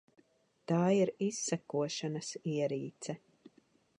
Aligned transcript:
Tā 0.71 0.79
ir 1.01 1.11
izsekošanas 1.25 2.33
ierīce. 2.57 3.19